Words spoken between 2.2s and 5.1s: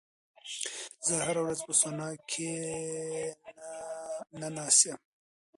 کې نه ناست یم.